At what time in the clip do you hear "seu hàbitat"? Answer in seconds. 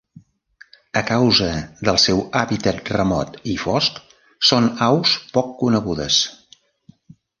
2.05-2.91